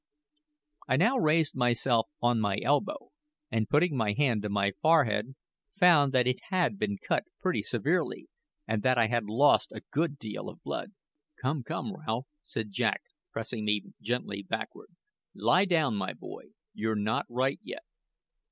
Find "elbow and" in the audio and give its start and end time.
2.63-3.69